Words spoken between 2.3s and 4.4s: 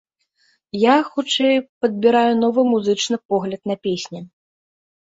новы музычны погляд на песні.